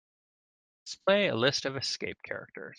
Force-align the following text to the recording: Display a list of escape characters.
Display 0.85 1.27
a 1.27 1.35
list 1.35 1.65
of 1.65 1.77
escape 1.77 2.23
characters. 2.23 2.69